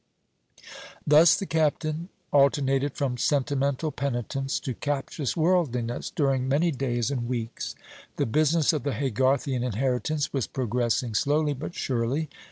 Thus 1.05 1.35
the 1.37 1.45
Captain 1.45 2.09
alternated 2.33 2.93
from 2.95 3.17
sentimental 3.19 3.91
penitence 3.91 4.59
to 4.61 4.73
captious 4.73 5.37
worldliness, 5.37 6.09
during 6.09 6.47
many 6.47 6.71
days 6.71 7.11
and 7.11 7.27
weeks. 7.27 7.75
The 8.15 8.25
business 8.25 8.73
of 8.73 8.81
the 8.81 8.93
Haygarthian 8.93 9.63
inheritance 9.63 10.33
was 10.33 10.47
progressing 10.47 11.13
slowly, 11.13 11.53
but 11.53 11.75
surely. 11.75 12.31